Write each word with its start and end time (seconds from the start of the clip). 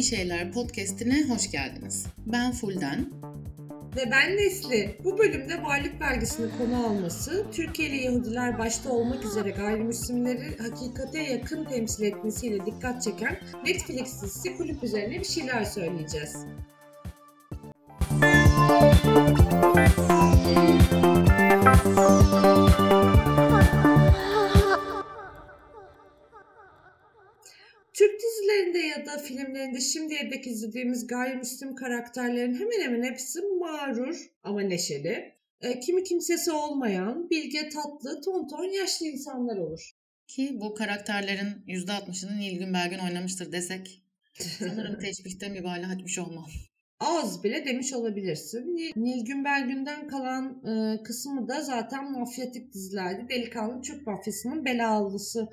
Bir 0.00 0.04
Şeyler 0.04 0.52
podcastine 0.52 1.28
hoş 1.28 1.50
geldiniz. 1.50 2.06
Ben 2.26 2.52
Fulden. 2.52 3.10
Ve 3.96 4.10
ben 4.10 4.36
Nesli. 4.36 4.98
Bu 5.04 5.18
bölümde 5.18 5.62
varlık 5.62 6.00
vergisini 6.00 6.50
konu 6.58 6.86
alması, 6.86 7.46
Türkiye'li 7.52 7.96
Yahudiler 7.96 8.58
başta 8.58 8.90
olmak 8.90 9.24
üzere 9.24 9.50
gayrimüslimleri 9.50 10.58
hakikate 10.58 11.22
yakın 11.22 11.64
temsil 11.64 12.04
etmesiyle 12.04 12.66
dikkat 12.66 13.02
çeken 13.02 13.38
Netflix 13.66 14.22
dizisi 14.22 14.56
kulüp 14.56 14.84
üzerine 14.84 15.18
bir 15.18 15.24
şeyler 15.24 15.64
söyleyeceğiz. 15.64 16.36
Türk 28.00 28.20
dizilerinde 28.22 28.78
ya 28.78 29.06
da 29.06 29.18
filmlerinde 29.18 29.80
şimdiye 29.80 30.30
dek 30.30 30.46
izlediğimiz 30.46 31.06
gayrimüslim 31.06 31.74
karakterlerin 31.74 32.54
hemen 32.54 32.80
hemen 32.80 33.02
hepsi 33.02 33.40
mağrur 33.60 34.30
ama 34.42 34.60
neşeli. 34.60 35.34
E, 35.60 35.80
kimi 35.80 36.04
kimsesi 36.04 36.52
olmayan, 36.52 37.30
bilge, 37.30 37.68
tatlı, 37.68 38.20
tonton, 38.20 38.64
yaşlı 38.64 39.06
insanlar 39.06 39.56
olur. 39.56 39.90
Ki 40.26 40.58
bu 40.60 40.74
karakterlerin 40.74 41.48
%60'ını 41.68 42.38
Nilgün 42.38 42.74
Belgün 42.74 42.98
oynamıştır 42.98 43.52
desek 43.52 44.02
sanırım 44.58 44.98
teşbihte 45.04 45.48
mübalağa 45.48 45.92
etmiş 45.92 46.18
olmam. 46.18 46.46
Az 47.00 47.44
bile 47.44 47.64
demiş 47.64 47.92
olabilirsin. 47.92 48.76
Nil- 48.76 48.92
Nilgün 48.96 49.44
Belgün'den 49.44 50.08
kalan 50.08 50.62
e, 50.66 51.02
kısmı 51.02 51.48
da 51.48 51.62
zaten 51.62 52.12
mafyatik 52.12 52.74
dizilerde 52.74 53.28
delikanlı 53.28 53.82
Türk 53.82 54.06
mafyasının 54.06 54.64
belalısı 54.64 55.48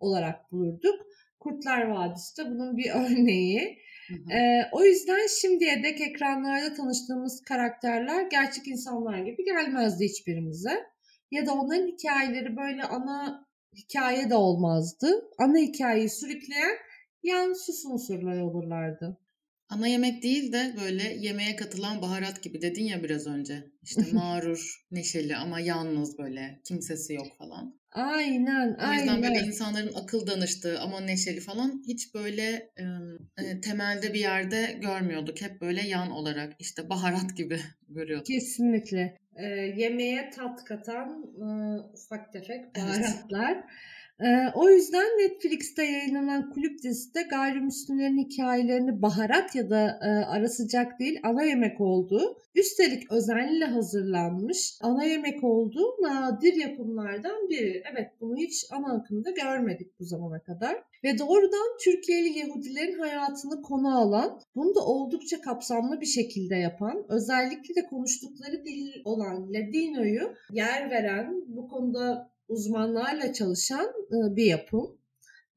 olarak 0.00 0.52
bulurduk. 0.52 1.07
Kurtlar 1.40 1.82
Vadisi 1.82 2.36
de 2.36 2.50
bunun 2.50 2.76
bir 2.76 2.90
örneği. 2.94 3.78
Hı 4.08 4.14
hı. 4.14 4.32
Ee, 4.32 4.68
o 4.72 4.84
yüzden 4.84 5.26
şimdiye 5.40 5.82
dek 5.82 6.00
ekranlarda 6.00 6.74
tanıştığımız 6.74 7.42
karakterler 7.42 8.22
gerçek 8.30 8.68
insanlar 8.68 9.18
gibi 9.18 9.44
gelmezdi 9.44 10.04
hiçbirimize. 10.04 10.84
Ya 11.30 11.46
da 11.46 11.52
onların 11.52 11.86
hikayeleri 11.86 12.56
böyle 12.56 12.82
ana 12.82 13.46
hikaye 13.76 14.30
de 14.30 14.34
olmazdı. 14.34 15.30
Ana 15.38 15.58
hikayeyi 15.58 16.08
sürükleyen 16.08 16.76
yan 17.22 17.52
süs 17.52 17.84
unsurları 17.86 18.44
olurlardı. 18.44 19.18
Ana 19.68 19.86
yemek 19.86 20.22
değil 20.22 20.52
de 20.52 20.74
böyle 20.82 21.02
yemeğe 21.02 21.56
katılan 21.56 22.02
baharat 22.02 22.42
gibi 22.42 22.62
dedin 22.62 22.84
ya 22.84 23.02
biraz 23.02 23.26
önce. 23.26 23.64
İşte 23.82 24.02
mağrur, 24.12 24.84
neşeli 24.90 25.36
ama 25.36 25.60
yalnız 25.60 26.18
böyle 26.18 26.60
kimsesi 26.64 27.14
yok 27.14 27.26
falan. 27.38 27.78
Aynen, 27.92 28.68
O 28.68 28.92
yüzden 28.92 29.08
aynen. 29.08 29.22
böyle 29.22 29.46
insanların 29.46 29.94
akıl 29.94 30.26
danıştığı 30.26 30.80
ama 30.80 31.00
neşeli 31.00 31.40
falan 31.40 31.82
hiç 31.88 32.14
böyle 32.14 32.70
e, 32.76 32.84
e, 33.38 33.60
temelde 33.60 34.14
bir 34.14 34.20
yerde 34.20 34.78
görmüyorduk. 34.82 35.40
Hep 35.40 35.60
böyle 35.60 35.86
yan 35.88 36.10
olarak 36.10 36.52
işte 36.58 36.88
baharat 36.90 37.36
gibi 37.36 37.60
görüyorduk. 37.88 38.26
Kesinlikle. 38.26 39.18
Ee, 39.36 39.46
yemeğe 39.76 40.30
tat 40.30 40.64
katan 40.64 41.24
e, 41.36 41.46
ufak 41.94 42.32
tefek 42.32 42.76
baharatlar. 42.76 43.56
Ee, 43.56 43.64
o 44.54 44.70
yüzden 44.70 45.06
Netflix'te 45.06 45.84
yayınlanan 45.84 46.50
kulüp 46.50 46.82
dizisi 46.82 47.14
de 47.14 47.22
gayrimüslimlerin 47.22 48.18
hikayelerini 48.18 49.02
baharat 49.02 49.54
ya 49.54 49.70
da 49.70 49.98
e, 50.02 50.08
ara 50.08 50.48
sıcak 50.48 51.00
değil 51.00 51.20
ana 51.22 51.42
yemek 51.42 51.80
olduğu, 51.80 52.38
üstelik 52.54 53.12
özenle 53.12 53.64
hazırlanmış 53.64 54.78
ana 54.82 55.04
yemek 55.04 55.44
olduğu 55.44 55.86
nadir 56.02 56.54
yapımlardan 56.54 57.48
biri. 57.48 57.82
Evet 57.92 58.10
bunu 58.20 58.36
hiç 58.36 58.66
ana 58.70 58.94
akımda 58.94 59.30
görmedik 59.30 60.00
bu 60.00 60.04
zamana 60.04 60.42
kadar. 60.42 60.76
Ve 61.04 61.18
doğrudan 61.18 61.78
Türkiye'li 61.84 62.38
Yahudilerin 62.38 62.98
hayatını 62.98 63.62
konu 63.62 63.98
alan, 63.98 64.40
bunu 64.54 64.74
da 64.74 64.80
oldukça 64.80 65.40
kapsamlı 65.40 66.00
bir 66.00 66.06
şekilde 66.06 66.56
yapan, 66.56 67.04
özellikle 67.08 67.74
de 67.74 67.86
konuştukları 67.86 68.64
dil 68.64 68.92
olan 69.04 69.52
Ladino'yu 69.52 70.34
yer 70.50 70.90
veren, 70.90 71.44
bu 71.46 71.68
konuda 71.68 72.30
uzmanlarla 72.48 73.32
çalışan 73.32 73.86
e, 73.86 74.36
bir 74.36 74.44
yapım 74.44 74.98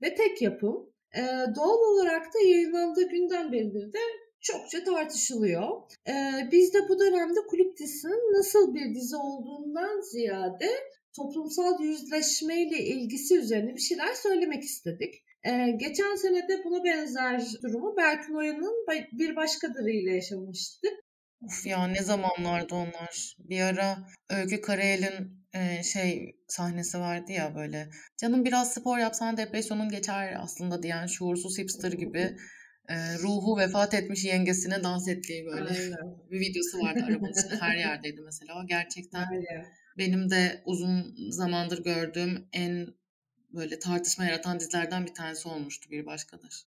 ve 0.01 0.15
tek 0.15 0.41
yapım. 0.41 0.89
E, 1.15 1.21
Doğal 1.55 1.77
olarak 1.93 2.25
da 2.33 2.39
yayınlandığı 2.39 3.09
günden 3.09 3.51
beridir 3.51 3.93
de 3.93 3.99
çokça 4.41 4.83
tartışılıyor. 4.83 5.69
E, 6.07 6.13
Biz 6.51 6.73
de 6.73 6.89
bu 6.89 6.99
dönemde 6.99 7.39
kulüp 7.49 7.77
dizisinin 7.77 8.37
nasıl 8.37 8.75
bir 8.75 8.95
dizi 8.95 9.15
olduğundan 9.15 10.01
ziyade 10.01 10.69
toplumsal 11.15 11.83
yüzleşmeyle 11.83 12.79
ilgisi 12.83 13.37
üzerine 13.37 13.75
bir 13.75 13.81
şeyler 13.81 14.13
söylemek 14.13 14.63
istedik. 14.63 15.23
Geçen 15.77 16.15
sene 16.15 16.47
de 16.47 16.63
buna 16.63 16.83
benzer 16.83 17.41
durumu 17.63 17.97
Berkun 17.97 18.35
Oya'nın 18.35 18.85
bir 19.11 19.35
başkadırıyla 19.35 20.11
yaşamıştık. 20.11 20.91
Of 21.45 21.65
ya 21.65 21.87
ne 21.87 22.03
zamanlardı 22.03 22.75
onlar. 22.75 23.35
Bir 23.39 23.61
ara 23.61 23.97
Öykü 24.29 24.61
Karayel'in 24.61 25.40
e, 25.53 25.83
şey 25.83 26.35
sahnesi 26.47 26.99
vardı 26.99 27.31
ya 27.31 27.55
böyle. 27.55 27.89
Canım 28.17 28.45
biraz 28.45 28.73
spor 28.73 28.97
yapsan 28.97 29.37
depresyonun 29.37 29.89
geçer 29.89 30.35
aslında 30.39 30.83
diyen 30.83 31.07
şuursuz 31.07 31.57
hipster 31.57 31.91
gibi 31.91 32.37
e, 32.89 33.17
ruhu 33.17 33.57
vefat 33.57 33.93
etmiş 33.93 34.25
yengesine 34.25 34.83
dans 34.83 35.07
ettiği 35.07 35.45
böyle 35.45 35.69
Aynen. 35.69 35.97
bir 36.31 36.39
videosu 36.39 36.79
vardı 36.79 37.03
arabanın 37.07 37.31
içinde 37.31 37.57
her 37.59 37.77
yerdeydi 37.77 38.21
mesela. 38.21 38.65
Gerçekten 38.67 39.27
Aynen. 39.31 39.65
benim 39.97 40.29
de 40.29 40.61
uzun 40.65 41.15
zamandır 41.29 41.83
gördüğüm 41.83 42.47
en 42.53 42.87
böyle 43.53 43.79
tartışma 43.79 44.25
yaratan 44.25 44.59
dizilerden 44.59 45.05
bir 45.05 45.13
tanesi 45.13 45.47
olmuştu 45.47 45.89
bir 45.91 46.05
başkadır. 46.05 46.70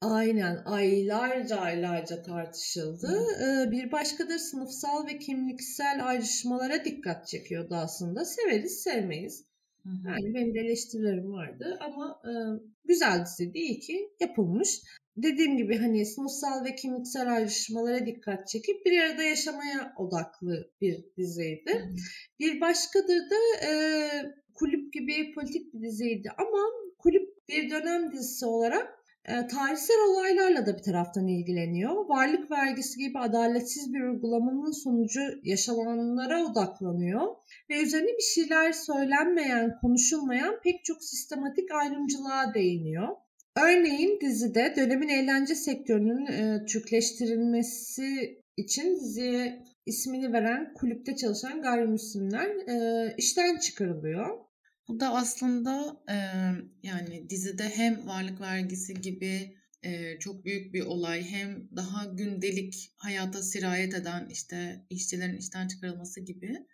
Aynen 0.00 0.62
aylarca 0.64 1.56
aylarca 1.56 2.22
tartışıldı. 2.22 3.26
Ee, 3.42 3.70
bir 3.70 3.92
başkadır 3.92 4.38
sınıfsal 4.38 5.06
ve 5.06 5.18
kimliksel 5.18 6.06
ayrışmalara 6.06 6.84
dikkat 6.84 7.26
çekiyordu 7.28 7.74
aslında. 7.74 8.24
Severiz 8.24 8.82
sevmeyiz. 8.82 9.44
Yani 10.06 10.34
benim 10.34 10.54
de 10.54 10.58
eleştirilerim 10.58 11.32
vardı 11.32 11.78
ama 11.80 12.22
e, 12.24 12.32
güzel 12.84 13.24
diziydi. 13.24 13.58
iyi 13.58 13.80
ki 13.80 14.10
yapılmış. 14.20 14.82
Dediğim 15.16 15.56
gibi 15.56 15.78
hani 15.78 16.06
sınıfsal 16.06 16.64
ve 16.64 16.74
kimliksel 16.74 17.32
ayrışmalara 17.32 18.06
dikkat 18.06 18.48
çekip 18.48 18.86
bir 18.86 19.00
arada 19.00 19.22
yaşamaya 19.22 19.94
odaklı 19.96 20.70
bir 20.80 21.04
diziydi. 21.16 21.94
Bir 22.40 22.60
başkadır 22.60 23.30
da 23.30 23.66
e, 23.66 23.72
kulüp 24.54 24.92
gibi 24.92 25.34
politik 25.34 25.74
bir 25.74 25.82
diziydi 25.82 26.30
ama 26.38 26.58
kulüp 26.98 27.48
bir 27.48 27.70
dönem 27.70 28.12
dizisi 28.12 28.46
olarak 28.46 28.99
e, 29.30 29.46
tarihsel 29.46 29.96
olaylarla 30.08 30.66
da 30.66 30.78
bir 30.78 30.82
taraftan 30.82 31.26
ilgileniyor. 31.26 32.08
Varlık 32.08 32.50
vergisi 32.50 32.98
gibi 32.98 33.18
adaletsiz 33.18 33.94
bir 33.94 34.00
uygulamanın 34.00 34.70
sonucu 34.70 35.20
yaşananlara 35.42 36.44
odaklanıyor 36.44 37.26
ve 37.70 37.82
üzerine 37.82 38.08
bir 38.18 38.22
şeyler 38.34 38.72
söylenmeyen, 38.72 39.78
konuşulmayan 39.80 40.60
pek 40.64 40.84
çok 40.84 41.04
sistematik 41.04 41.74
ayrımcılığa 41.74 42.54
değiniyor. 42.54 43.08
Örneğin 43.56 44.20
dizide 44.20 44.74
dönemin 44.76 45.08
eğlence 45.08 45.54
sektörünün 45.54 46.26
e, 46.26 46.64
Türkleştirilmesi 46.66 48.40
için 48.56 48.96
diziye 48.96 49.64
ismini 49.86 50.32
veren 50.32 50.74
kulüpte 50.74 51.16
çalışan 51.16 51.62
gayrimüslimler 51.62 52.46
e, 52.46 53.14
işten 53.18 53.58
çıkarılıyor. 53.58 54.49
Bu 54.90 55.00
da 55.00 55.14
aslında 55.14 56.02
e, 56.08 56.16
yani 56.82 57.30
dizide 57.30 57.68
hem 57.68 58.06
varlık 58.06 58.40
vergisi 58.40 58.94
gibi 58.94 59.56
e, 59.82 60.18
çok 60.18 60.44
büyük 60.44 60.74
bir 60.74 60.80
olay 60.82 61.24
hem 61.24 61.68
daha 61.76 62.04
gündelik 62.04 62.92
hayata 62.96 63.42
sirayet 63.42 63.94
eden 63.94 64.28
işte 64.30 64.86
işçilerin 64.90 65.36
işten 65.36 65.68
çıkarılması 65.68 66.20
gibi 66.20 66.66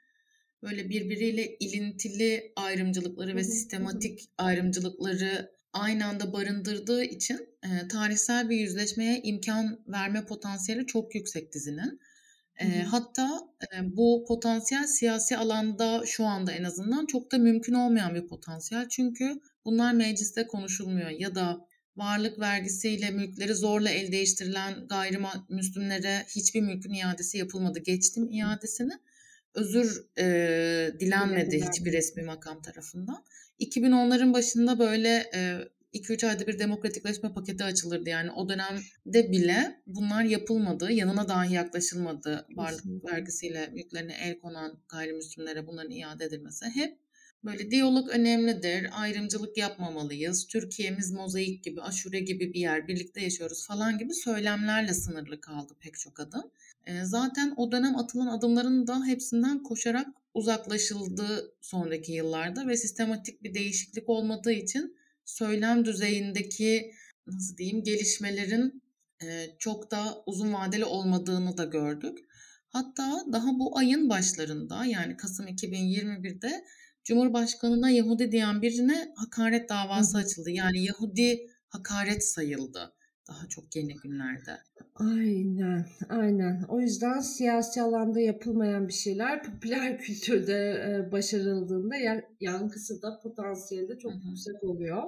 böyle 0.62 0.90
birbiriyle 0.90 1.56
ilintili 1.60 2.52
ayrımcılıkları 2.56 3.36
ve 3.36 3.44
sistematik 3.44 4.30
ayrımcılıkları 4.38 5.52
aynı 5.72 6.06
anda 6.06 6.32
barındırdığı 6.32 7.04
için 7.04 7.48
e, 7.62 7.88
tarihsel 7.88 8.50
bir 8.50 8.56
yüzleşmeye 8.56 9.22
imkan 9.22 9.84
verme 9.88 10.26
potansiyeli 10.26 10.86
çok 10.86 11.14
yüksek 11.14 11.52
dizinin. 11.52 12.00
E, 12.60 12.82
hatta 12.82 13.40
e, 13.62 13.96
bu 13.96 14.24
potansiyel 14.28 14.86
siyasi 14.86 15.36
alanda 15.36 16.02
şu 16.06 16.24
anda 16.24 16.52
en 16.52 16.64
azından 16.64 17.06
çok 17.06 17.32
da 17.32 17.38
mümkün 17.38 17.74
olmayan 17.74 18.14
bir 18.14 18.26
potansiyel. 18.26 18.88
Çünkü 18.88 19.40
bunlar 19.64 19.92
mecliste 19.92 20.46
konuşulmuyor 20.46 21.10
ya 21.10 21.34
da 21.34 21.66
varlık 21.96 22.38
vergisiyle 22.38 23.10
mülkleri 23.10 23.54
zorla 23.54 23.90
el 23.90 24.12
değiştirilen 24.12 24.88
gayrimüslimlere 24.88 26.26
hiçbir 26.28 26.60
mülkün 26.60 26.92
iadesi 26.92 27.38
yapılmadı. 27.38 27.78
Geçtim 27.78 28.30
iadesini. 28.30 28.92
Özür 29.54 30.06
e, 30.18 30.24
dilenmedi 31.00 31.66
hiçbir 31.68 31.92
resmi 31.92 32.22
makam 32.22 32.62
tarafından. 32.62 33.24
2010'ların 33.60 34.32
başında 34.32 34.78
böyle 34.78 35.30
e, 35.34 35.58
2-3 35.96 36.26
ayda 36.26 36.46
bir 36.46 36.58
demokratikleşme 36.58 37.32
paketi 37.32 37.64
açılırdı. 37.64 38.08
Yani 38.08 38.30
o 38.30 38.48
dönemde 38.48 39.32
bile 39.32 39.80
bunlar 39.86 40.24
yapılmadı. 40.24 40.92
Yanına 40.92 41.28
dahi 41.28 41.54
yaklaşılmadı. 41.54 42.46
Varlık 42.50 42.84
vergisiyle 43.12 43.66
mülklerine 43.66 44.14
el 44.22 44.38
konan 44.38 44.78
gayrimüslimlere 44.88 45.66
bunların 45.66 45.90
iade 45.90 46.24
edilmesi. 46.24 46.66
Hep 46.66 46.98
Böyle 47.46 47.70
diyalog 47.70 48.08
önemlidir, 48.08 48.88
ayrımcılık 48.92 49.56
yapmamalıyız, 49.56 50.46
Türkiye'miz 50.46 51.12
mozaik 51.12 51.64
gibi, 51.64 51.82
aşure 51.82 52.20
gibi 52.20 52.54
bir 52.54 52.60
yer, 52.60 52.88
birlikte 52.88 53.20
yaşıyoruz 53.20 53.66
falan 53.66 53.98
gibi 53.98 54.14
söylemlerle 54.14 54.94
sınırlı 54.94 55.40
kaldı 55.40 55.72
pek 55.80 55.98
çok 55.98 56.20
adım. 56.20 56.50
E, 56.86 57.04
zaten 57.04 57.54
o 57.56 57.72
dönem 57.72 57.96
atılan 57.96 58.26
adımların 58.26 58.86
da 58.86 59.04
hepsinden 59.06 59.62
koşarak 59.62 60.06
uzaklaşıldı 60.34 61.54
sonraki 61.60 62.12
yıllarda 62.12 62.66
ve 62.68 62.76
sistematik 62.76 63.42
bir 63.42 63.54
değişiklik 63.54 64.08
olmadığı 64.08 64.52
için 64.52 64.96
söylem 65.26 65.84
düzeyindeki 65.84 66.92
nasıl 67.26 67.56
diyeyim 67.56 67.84
gelişmelerin 67.84 68.82
çok 69.58 69.90
da 69.90 70.22
uzun 70.26 70.52
vadeli 70.52 70.84
olmadığını 70.84 71.56
da 71.56 71.64
gördük. 71.64 72.18
Hatta 72.68 73.24
daha 73.32 73.58
bu 73.58 73.78
ayın 73.78 74.08
başlarında 74.10 74.84
yani 74.84 75.16
Kasım 75.16 75.46
2021'de 75.46 76.64
Cumhurbaşkanına 77.04 77.90
Yahudi 77.90 78.32
diyen 78.32 78.62
birine 78.62 79.12
hakaret 79.16 79.68
davası 79.68 80.18
açıldı. 80.18 80.50
Yani 80.50 80.84
Yahudi 80.84 81.50
hakaret 81.68 82.24
sayıldı 82.24 82.95
daha 83.28 83.48
çok 83.48 83.76
yeni 83.76 83.94
günlerde. 83.94 84.58
Aynen, 84.94 85.86
aynen. 86.08 86.62
O 86.68 86.80
yüzden 86.80 87.20
siyasi 87.20 87.82
alanda 87.82 88.20
yapılmayan 88.20 88.88
bir 88.88 88.92
şeyler 88.92 89.42
popüler 89.42 89.98
kültürde 90.02 90.70
e, 90.88 91.12
başarıldığında 91.12 91.94
yankısı 92.40 93.02
da 93.02 93.20
potansiyeli 93.22 93.88
de 93.88 93.98
çok 93.98 94.12
Hı-hı. 94.12 94.28
yüksek 94.28 94.64
oluyor. 94.64 95.02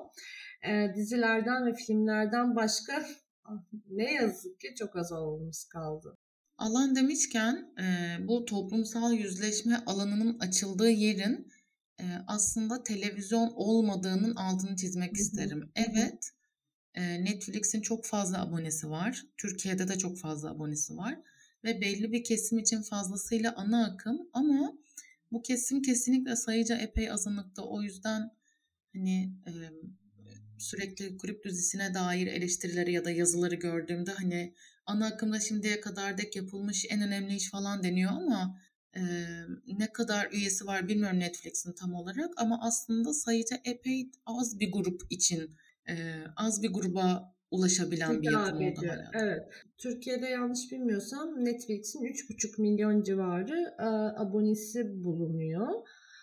E, 0.68 0.94
dizilerden 0.94 1.66
ve 1.66 1.74
filmlerden 1.74 2.56
başka 2.56 3.06
ne 3.90 4.12
yazık 4.12 4.60
ki 4.60 4.74
çok 4.78 4.96
az 4.96 5.12
alanımız 5.12 5.64
kaldı. 5.64 6.16
Alan 6.58 6.96
demişken 6.96 7.74
e, 7.80 8.16
bu 8.28 8.44
toplumsal 8.44 9.12
yüzleşme 9.12 9.76
alanının 9.86 10.38
açıldığı 10.38 10.90
yerin 10.90 11.48
e, 12.00 12.04
aslında 12.26 12.82
televizyon 12.82 13.52
olmadığının 13.56 14.34
altını 14.34 14.76
çizmek 14.76 15.16
isterim. 15.16 15.72
Evet, 15.76 16.30
Netflix'in 17.00 17.80
çok 17.80 18.04
fazla 18.04 18.42
abonesi 18.42 18.90
var. 18.90 19.26
Türkiye'de 19.36 19.88
de 19.88 19.98
çok 19.98 20.18
fazla 20.18 20.50
abonesi 20.50 20.96
var 20.96 21.18
ve 21.64 21.80
belli 21.80 22.12
bir 22.12 22.24
kesim 22.24 22.58
için 22.58 22.82
fazlasıyla 22.82 23.54
ana 23.56 23.86
akım 23.86 24.28
ama 24.32 24.78
bu 25.32 25.42
kesim 25.42 25.82
kesinlikle 25.82 26.36
sayıca 26.36 26.76
epey 26.76 27.10
azınlıkta. 27.10 27.62
O 27.62 27.82
yüzden 27.82 28.30
hani 28.92 29.32
e, 29.46 29.52
sürekli 30.58 31.16
kulüp 31.16 31.44
dizisine 31.44 31.94
dair 31.94 32.26
eleştirileri 32.26 32.92
ya 32.92 33.04
da 33.04 33.10
yazıları 33.10 33.54
gördüğümde 33.54 34.12
hani 34.12 34.54
ana 34.86 35.06
akımda 35.06 35.40
şimdiye 35.40 35.80
kadar 35.80 36.18
dek 36.18 36.36
yapılmış 36.36 36.86
en 36.90 37.02
önemli 37.02 37.36
iş 37.36 37.50
falan 37.50 37.82
deniyor 37.82 38.10
ama 38.10 38.60
e, 38.96 39.02
ne 39.66 39.92
kadar 39.92 40.32
üyesi 40.32 40.66
var 40.66 40.88
bilmiyorum 40.88 41.20
Netflix'in 41.20 41.72
tam 41.72 41.94
olarak 41.94 42.30
ama 42.36 42.58
aslında 42.62 43.14
sayıca 43.14 43.60
epey 43.64 44.10
az 44.26 44.60
bir 44.60 44.72
grup 44.72 45.02
için 45.10 45.56
e, 45.88 45.94
az 46.36 46.62
bir 46.62 46.72
gruba 46.72 47.34
ulaşabilen 47.50 48.22
bir 48.22 48.30
yapım 48.30 48.56
oldu 48.56 48.80
hala. 48.88 49.10
Evet. 49.14 49.42
Türkiye'de 49.78 50.26
yanlış 50.26 50.72
bilmiyorsam 50.72 51.44
Netflix'in 51.44 52.00
3,5 52.00 52.60
milyon 52.60 53.02
civarı 53.02 53.74
e, 53.78 53.84
abonesi 54.20 55.04
bulunuyor. 55.04 55.68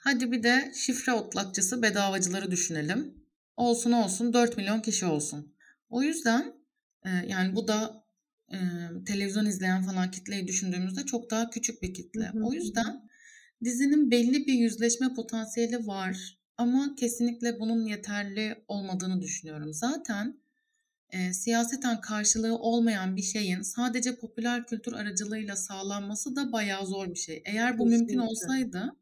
Hadi 0.03 0.31
bir 0.31 0.43
de 0.43 0.71
şifre 0.75 1.13
otlakçısı 1.13 1.81
bedavacıları 1.81 2.51
düşünelim. 2.51 3.25
Olsun 3.57 3.91
olsun 3.91 4.33
4 4.33 4.57
milyon 4.57 4.79
kişi 4.79 5.05
olsun. 5.05 5.55
O 5.89 6.03
yüzden 6.03 6.53
e, 7.05 7.09
yani 7.27 7.55
bu 7.55 7.67
da 7.67 8.05
e, 8.51 8.57
televizyon 9.07 9.45
izleyen 9.45 9.83
falan 9.83 10.11
kitleyi 10.11 10.47
düşündüğümüzde 10.47 11.05
çok 11.05 11.31
daha 11.31 11.49
küçük 11.49 11.81
bir 11.81 11.93
kitle. 11.93 12.27
Hı 12.27 12.39
hı. 12.39 12.45
O 12.45 12.53
yüzden 12.53 13.09
dizinin 13.63 14.11
belli 14.11 14.47
bir 14.47 14.53
yüzleşme 14.53 15.13
potansiyeli 15.13 15.87
var 15.87 16.39
ama 16.57 16.95
kesinlikle 16.95 17.59
bunun 17.59 17.85
yeterli 17.85 18.63
olmadığını 18.67 19.21
düşünüyorum. 19.21 19.73
Zaten 19.73 20.39
e, 21.09 21.33
siyaseten 21.33 22.01
karşılığı 22.01 22.57
olmayan 22.57 23.15
bir 23.15 23.21
şeyin 23.21 23.61
sadece 23.61 24.15
popüler 24.15 24.67
kültür 24.67 24.93
aracılığıyla 24.93 25.55
sağlanması 25.55 26.35
da 26.35 26.51
bayağı 26.51 26.85
zor 26.85 27.09
bir 27.09 27.19
şey. 27.19 27.41
Eğer 27.45 27.77
bu 27.79 27.83
kesinlikle. 27.83 27.97
mümkün 27.97 28.17
olsaydı 28.17 28.95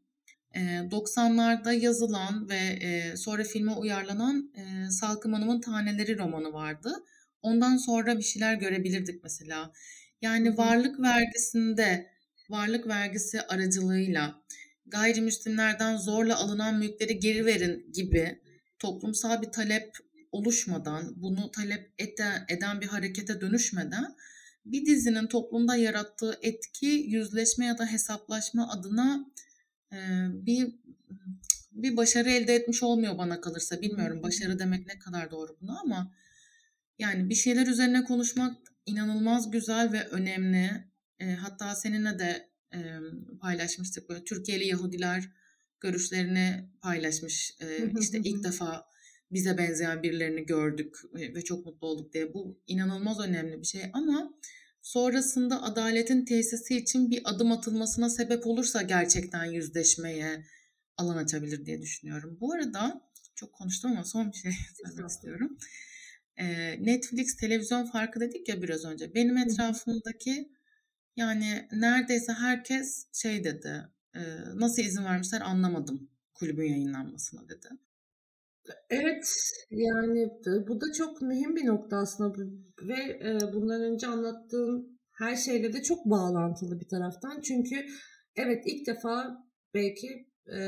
90'larda 0.90 1.72
yazılan 1.72 2.48
ve 2.48 2.78
sonra 3.16 3.44
filme 3.44 3.72
uyarlanan 3.72 4.52
Salkım 4.90 5.32
Hanım'ın 5.32 5.60
Taneleri 5.60 6.18
romanı 6.18 6.52
vardı. 6.52 7.04
Ondan 7.42 7.76
sonra 7.76 8.18
bir 8.18 8.22
şeyler 8.22 8.54
görebilirdik 8.54 9.22
mesela. 9.22 9.72
Yani 10.22 10.58
varlık 10.58 11.00
vergisinde, 11.00 12.10
varlık 12.50 12.86
vergisi 12.86 13.42
aracılığıyla 13.42 14.42
gayrimüslimlerden 14.86 15.96
zorla 15.96 16.36
alınan 16.36 16.78
mülkleri 16.78 17.18
geri 17.18 17.46
verin 17.46 17.92
gibi 17.92 18.40
toplumsal 18.78 19.42
bir 19.42 19.50
talep 19.50 19.96
oluşmadan, 20.32 21.12
bunu 21.16 21.50
talep 21.50 21.92
eden, 21.98 22.44
eden 22.48 22.80
bir 22.80 22.86
harekete 22.86 23.40
dönüşmeden 23.40 24.16
bir 24.66 24.86
dizinin 24.86 25.26
toplumda 25.26 25.76
yarattığı 25.76 26.38
etki, 26.42 26.86
yüzleşme 26.86 27.66
ya 27.66 27.78
da 27.78 27.86
hesaplaşma 27.86 28.70
adına 28.72 29.26
bir 30.28 30.74
bir 31.72 31.96
başarı 31.96 32.30
elde 32.30 32.54
etmiş 32.54 32.82
olmuyor 32.82 33.18
bana 33.18 33.40
kalırsa. 33.40 33.80
Bilmiyorum 33.80 34.22
başarı 34.22 34.58
demek 34.58 34.86
ne 34.86 34.98
kadar 34.98 35.30
doğru 35.30 35.56
bunu 35.60 35.80
ama 35.80 36.14
yani 36.98 37.30
bir 37.30 37.34
şeyler 37.34 37.66
üzerine 37.66 38.04
konuşmak 38.04 38.56
inanılmaz 38.86 39.50
güzel 39.50 39.92
ve 39.92 40.08
önemli. 40.08 40.70
E, 41.18 41.34
hatta 41.34 41.74
seninle 41.74 42.18
de 42.18 42.48
e, 42.74 42.78
paylaşmıştık 43.40 44.08
böyle 44.08 44.24
Türkiye'li 44.24 44.66
Yahudiler 44.66 45.30
görüşlerini 45.80 46.68
paylaşmış. 46.80 47.54
E, 47.60 47.90
işte 48.00 48.18
ilk 48.24 48.44
defa 48.44 48.86
bize 49.30 49.58
benzeyen 49.58 50.02
birilerini 50.02 50.46
gördük 50.46 50.96
ve 51.14 51.44
çok 51.44 51.66
mutlu 51.66 51.86
olduk 51.86 52.12
diye. 52.12 52.34
Bu 52.34 52.58
inanılmaz 52.66 53.20
önemli 53.20 53.60
bir 53.60 53.66
şey 53.66 53.82
ama 53.92 54.34
sonrasında 54.82 55.62
adaletin 55.62 56.24
tesisi 56.24 56.76
için 56.76 57.10
bir 57.10 57.22
adım 57.24 57.52
atılmasına 57.52 58.10
sebep 58.10 58.46
olursa 58.46 58.82
gerçekten 58.82 59.44
yüzleşmeye 59.44 60.44
alan 60.96 61.16
açabilir 61.16 61.66
diye 61.66 61.82
düşünüyorum. 61.82 62.38
Bu 62.40 62.52
arada 62.52 63.00
çok 63.34 63.52
konuştum 63.52 63.90
ama 63.90 64.04
son 64.04 64.32
bir 64.32 64.36
şey 64.36 64.52
söylemek 64.84 65.10
istiyorum. 65.10 65.58
Netflix 66.78 67.36
televizyon 67.36 67.86
farkı 67.86 68.20
dedik 68.20 68.48
ya 68.48 68.62
biraz 68.62 68.84
önce. 68.84 69.14
Benim 69.14 69.36
etrafımdaki 69.36 70.53
yani 71.16 71.68
neredeyse 71.72 72.32
herkes 72.32 73.06
şey 73.12 73.44
dedi. 73.44 73.88
Nasıl 74.54 74.82
izin 74.82 75.04
vermişler 75.04 75.40
anlamadım 75.40 76.10
kulübün 76.34 76.68
yayınlanmasına 76.68 77.48
dedi. 77.48 77.68
Evet, 78.90 79.28
yani 79.70 80.30
bu 80.68 80.80
da 80.80 80.92
çok 80.92 81.22
mühim 81.22 81.56
bir 81.56 81.66
nokta 81.66 81.96
aslında 81.96 82.38
ve 82.82 82.94
e, 82.94 83.52
bundan 83.52 83.82
önce 83.82 84.06
anlattığım 84.06 84.98
her 85.12 85.36
şeyle 85.36 85.72
de 85.72 85.82
çok 85.82 86.04
bağlantılı 86.04 86.80
bir 86.80 86.88
taraftan. 86.88 87.40
Çünkü 87.40 87.86
evet 88.36 88.64
ilk 88.66 88.86
defa 88.86 89.44
belki 89.74 90.06
e, 90.46 90.58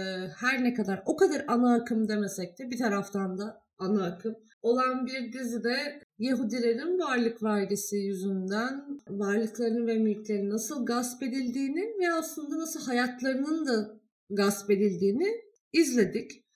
her 0.41 0.65
ne 0.65 0.75
kadar 0.75 1.03
o 1.07 1.17
kadar 1.17 1.45
ana 1.49 1.75
akım 1.75 2.09
demesek 2.09 2.59
de 2.59 2.71
bir 2.71 2.79
taraftan 2.79 3.39
da 3.39 3.63
ana 3.79 4.07
akım 4.07 4.37
olan 4.63 5.07
bir 5.07 5.33
dizide 5.33 6.01
Yahudilerin 6.19 6.99
varlık 6.99 7.43
vergisi 7.43 7.97
yüzünden 7.97 9.01
varlıklarının 9.09 9.87
ve 9.87 9.99
mülklerinin 9.99 10.51
nasıl 10.51 10.87
gasp 10.87 11.23
edildiğini 11.23 11.95
ve 12.01 12.13
aslında 12.13 12.59
nasıl 12.59 12.81
hayatlarının 12.81 13.67
da 13.67 14.01
gasp 14.31 14.71
edildiğini 14.71 15.41
izledik 15.73 16.47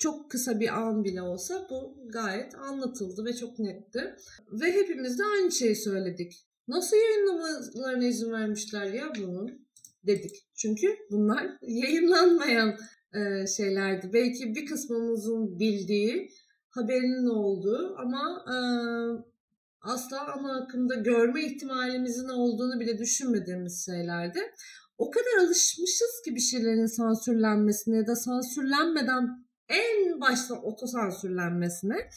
çok 0.00 0.30
kısa 0.30 0.60
bir 0.60 0.80
an 0.80 1.04
bile 1.04 1.22
olsa 1.22 1.66
bu 1.70 1.96
gayet 2.12 2.54
anlatıldı 2.54 3.24
ve 3.24 3.36
çok 3.36 3.58
netti. 3.58 4.16
Ve 4.52 4.72
hepimiz 4.72 5.18
de 5.18 5.22
aynı 5.24 5.52
şeyi 5.52 5.76
söyledik. 5.76 6.46
Nasıl 6.68 6.96
yayınlamalarına 6.96 8.06
izin 8.06 8.32
vermişler 8.32 8.86
ya 8.86 9.12
bunun 9.18 9.66
dedik. 10.06 10.46
Çünkü 10.54 10.96
bunlar 11.10 11.46
yayınlanmayan 11.62 12.76
şeylerdi. 13.56 14.10
Belki 14.12 14.54
bir 14.54 14.66
kısmımızın 14.66 15.58
bildiği, 15.58 16.30
haberinin 16.70 17.26
olduğu 17.26 17.96
ama 17.98 18.44
e, 18.46 18.56
asla 19.80 20.32
ana 20.32 20.62
akımda 20.62 20.94
görme 20.94 21.44
ihtimalimizin 21.44 22.28
olduğunu 22.28 22.80
bile 22.80 22.98
düşünmediğimiz 22.98 23.86
şeylerdi. 23.86 24.40
O 24.98 25.10
kadar 25.10 25.46
alışmışız 25.46 26.22
ki 26.24 26.34
bir 26.34 26.40
şeylerin 26.40 26.86
sansürlenmesine 26.86 27.96
ya 27.96 28.06
da 28.06 28.16
sansürlenmeden 28.16 29.46
en 29.68 30.20
başta 30.20 30.54
otosansürlenmesine 30.54 32.10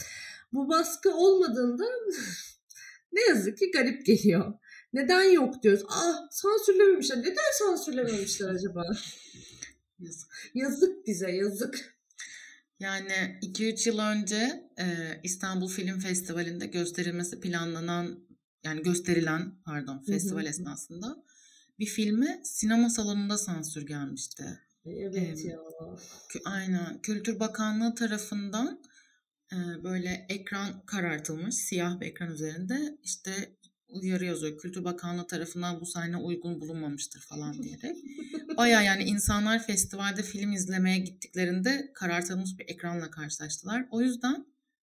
bu 0.53 0.69
baskı 0.69 1.15
olmadığında 1.15 1.83
ne 3.11 3.21
yazık 3.29 3.57
ki 3.57 3.71
garip 3.71 4.05
geliyor. 4.05 4.53
Neden 4.93 5.23
yok 5.23 5.63
diyoruz. 5.63 5.83
Ah 5.89 6.31
sansürlememişler. 6.31 7.17
Neden 7.17 7.57
sansürlememişler 7.59 8.49
acaba? 8.49 8.83
Yazık. 9.99 10.29
Yazık 10.53 11.07
bize 11.07 11.31
yazık. 11.31 11.95
Yani 12.83 13.39
2-3 13.41 13.89
yıl 13.89 13.99
önce 13.99 14.69
e, 14.79 14.85
İstanbul 15.23 15.67
Film 15.67 15.99
Festivali'nde 15.99 16.65
gösterilmesi 16.65 17.39
planlanan 17.39 18.19
yani 18.63 18.81
gösterilen 18.81 19.55
pardon 19.65 20.03
festival 20.03 20.45
esnasında 20.45 21.23
bir 21.79 21.85
filme 21.85 22.41
sinema 22.43 22.89
salonunda 22.89 23.37
sansür 23.37 23.87
gelmişti. 23.87 24.59
Evet 24.85 25.45
ya. 25.45 25.59
Aynen. 26.45 27.01
Kültür 27.01 27.39
Bakanlığı 27.39 27.95
tarafından 27.95 28.81
böyle 29.83 30.25
ekran 30.29 30.85
karartılmış 30.85 31.55
siyah 31.55 31.99
bir 31.99 32.05
ekran 32.05 32.31
üzerinde 32.31 32.97
işte 33.03 33.31
uyarı 33.87 34.25
yazıyor. 34.25 34.57
Kültür 34.57 34.83
Bakanlığı 34.83 35.27
tarafından 35.27 35.81
bu 35.81 35.85
sahne 35.85 36.17
uygun 36.17 36.61
bulunmamıştır 36.61 37.21
falan 37.21 37.63
diyerek. 37.63 37.97
Baya 38.57 38.81
yani 38.81 39.03
insanlar 39.03 39.63
festivalde 39.63 40.23
film 40.23 40.51
izlemeye 40.51 40.97
gittiklerinde 40.97 41.91
karartılmış 41.93 42.59
bir 42.59 42.65
ekranla 42.69 43.11
karşılaştılar. 43.11 43.85
O 43.91 44.01
yüzden 44.01 44.45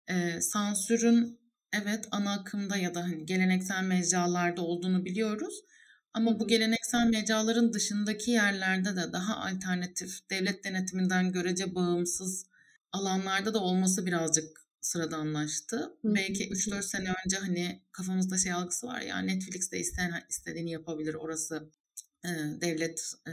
e, 0.08 0.42
sansürün 0.42 1.40
evet 1.74 2.08
ana 2.12 2.34
akımda 2.34 2.78
ya 2.78 2.96
da 2.96 3.04
hani 3.04 3.26
geleneksel 3.26 3.84
mecralarda 3.84 4.62
olduğunu 4.62 5.06
biliyoruz. 5.06 5.62
Ama 6.14 6.40
bu 6.40 6.48
geleneksel 6.48 7.08
mecraların 7.08 7.74
dışındaki 7.74 8.32
yerlerde 8.32 8.96
de 8.96 9.14
daha 9.14 9.36
alternatif, 9.36 10.30
devlet 10.30 10.64
denetiminden 10.64 11.32
görece 11.32 11.76
bağımsız 11.76 12.46
alanlarda 12.92 13.54
da 13.54 13.60
olması 13.60 14.06
birazcık 14.06 14.66
sıradanlaştı. 14.82 15.78
Hı. 15.78 16.16
Belki 16.16 16.50
3-4 16.50 16.84
sene 16.84 17.14
önce 17.26 17.38
hani 17.38 17.82
kafamızda 17.92 18.38
şey 18.38 18.52
algısı 18.52 18.88
var 18.88 19.02
ya 19.02 19.20
Netflix'te 19.20 19.80
isteyen 19.80 20.24
istediğini 20.30 20.72
yapabilir 20.72 21.14
orası 21.14 21.70
e, 22.26 22.62
devlet 22.62 23.14
e, 23.28 23.32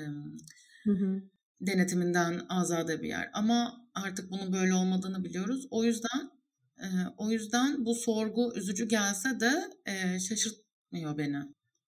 hı 0.84 0.92
hı. 0.92 1.22
denetiminden 1.60 2.40
azade 2.48 3.02
bir 3.02 3.08
yer. 3.08 3.30
Ama 3.32 3.88
artık 3.94 4.30
bunun 4.30 4.52
böyle 4.52 4.74
olmadığını 4.74 5.24
biliyoruz. 5.24 5.66
O 5.70 5.84
yüzden 5.84 6.30
e, 6.78 6.86
o 7.16 7.30
yüzden 7.30 7.84
bu 7.84 7.94
sorgu 7.94 8.52
üzücü 8.56 8.88
gelse 8.88 9.40
de 9.40 9.52
e, 9.86 10.18
şaşırtmıyor 10.20 11.18
beni. 11.18 11.42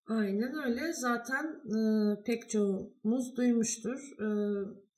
Aynen 0.06 0.54
öyle. 0.64 0.92
Zaten 0.92 1.44
e, 1.76 1.78
pek 2.24 2.50
çoğumuz 2.50 3.36
duymuştur. 3.36 4.00
E, 4.20 4.28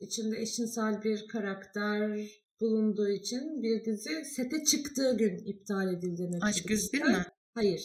içinde 0.00 0.40
eşcinsel 0.40 1.02
bir 1.02 1.28
karakter 1.28 2.20
bulunduğu 2.60 3.08
için 3.08 3.62
bir 3.62 3.84
dizi 3.84 4.24
sete 4.24 4.64
çıktığı 4.64 5.16
gün 5.16 5.38
iptal 5.38 5.94
edildi. 5.94 6.38
Aşk 6.40 6.70
101 6.70 7.02
mi? 7.02 7.24
Hayır. 7.54 7.82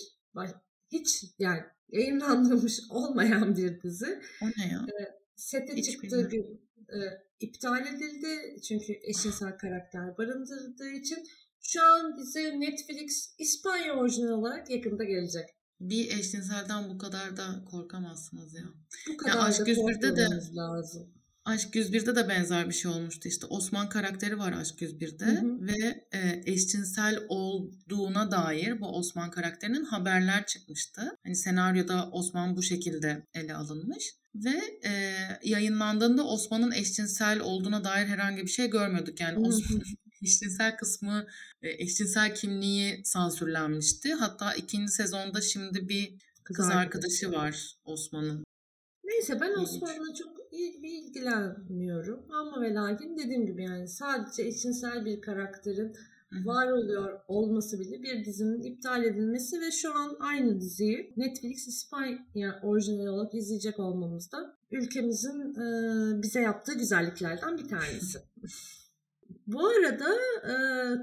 Hiç 0.92 1.24
yani 1.40 1.62
yayınlanmamış 1.92 2.80
olmayan 2.90 3.58
bir 3.58 3.82
dizi. 3.82 4.22
O 4.42 4.46
ne 4.46 4.68
ya? 4.72 4.86
E, 5.00 5.22
sete 5.36 5.76
Hiç 5.76 5.92
çıktığı 5.92 6.32
bilmiyorum. 6.32 6.60
gün 6.90 6.98
e, 6.98 7.00
iptal 7.40 7.88
edildi. 7.88 8.62
Çünkü 8.68 8.94
eşcinsel 9.04 9.58
karakter 9.58 10.18
barındırdığı 10.18 10.90
için. 10.90 11.24
Şu 11.62 11.82
an 11.84 12.18
dizi 12.18 12.60
Netflix 12.60 13.36
İspanya 13.38 13.94
orijinal 13.94 14.32
olarak 14.32 14.70
yakında 14.70 15.04
gelecek. 15.04 15.46
Bir 15.80 16.18
eşcinselden 16.20 16.90
bu 16.90 16.98
kadar 16.98 17.38
da 17.38 17.66
korkamazsınız 17.72 18.54
ya. 18.54 18.64
Bu 19.10 19.18
kadar 19.18 19.36
ya 19.36 19.42
Aşk 19.42 19.68
da 20.02 20.16
de 20.16 20.28
lazım. 20.56 21.21
Aşk 21.46 21.76
101'de 21.76 22.16
de 22.16 22.30
benzer 22.30 22.70
bir 22.70 22.74
şey 22.74 22.92
olmuştu. 22.92 23.28
İşte 23.28 23.46
Osman 23.46 23.90
karakteri 23.90 24.40
var 24.40 24.54
Aşk 24.54 24.82
101'de 24.82 25.26
hı 25.26 25.32
hı. 25.32 25.68
ve 25.68 26.08
e, 26.12 26.42
eşcinsel 26.46 27.20
olduğuna 27.30 28.32
dair 28.32 28.82
bu 28.82 28.98
Osman 28.98 29.32
karakterinin 29.32 29.86
haberler 29.86 30.46
çıkmıştı. 30.46 31.02
Hani 31.24 31.36
senaryoda 31.36 32.10
Osman 32.12 32.58
bu 32.58 32.64
şekilde 32.64 33.28
ele 33.34 33.56
alınmış 33.56 34.16
ve 34.36 34.62
e, 34.86 35.14
yayınlandığında 35.44 36.28
Osman'ın 36.28 36.72
eşcinsel 36.72 37.40
olduğuna 37.40 37.84
dair 37.84 38.08
herhangi 38.08 38.42
bir 38.42 38.52
şey 38.52 38.70
görmüyorduk. 38.70 39.20
Yani 39.20 39.48
Osman 39.48 39.82
eşcinsel 40.24 40.78
kısmı, 40.78 41.28
e, 41.62 41.84
eşcinsel 41.84 42.36
kimliği 42.36 43.06
sansürlenmişti. 43.06 44.14
Hatta 44.14 44.54
ikinci 44.54 44.92
sezonda 44.92 45.42
şimdi 45.42 45.90
bir 45.90 46.14
kız 46.44 46.70
arkadaşı 46.70 47.32
var 47.32 47.76
Osman'ın. 47.84 48.44
Neyse 49.04 49.42
ben 49.42 49.62
Osman'la 49.62 50.14
çok 50.14 50.41
ilgilenmiyorum. 50.52 52.26
Ama 52.30 52.62
ve 52.62 52.74
lakin 52.74 53.18
dediğim 53.18 53.46
gibi 53.46 53.64
yani 53.64 53.88
sadece 53.88 54.44
eşcinsel 54.44 55.06
bir 55.06 55.22
karakterin 55.22 55.96
var 56.32 56.72
oluyor 56.72 57.20
olması 57.28 57.80
bile 57.80 58.04
bir 58.04 58.26
dizinin 58.26 58.62
iptal 58.62 59.04
edilmesi 59.04 59.62
ve 59.62 59.72
şu 59.72 59.94
an 59.94 60.18
aynı 60.20 60.62
diziyi 60.62 61.14
Netflix 61.18 61.68
İspanya 61.68 62.60
orijinal 62.64 63.08
olarak 63.08 63.36
izleyecek 63.36 63.80
olmamız 63.80 64.32
da 64.32 64.58
ülkemizin 64.72 65.54
e, 65.54 66.22
bize 66.22 66.42
yaptığı 66.42 66.74
güzelliklerden 66.74 67.58
bir 67.58 67.68
tanesi. 67.68 68.20
Bu 69.48 69.68
arada 69.68 70.16
e, 70.44 70.54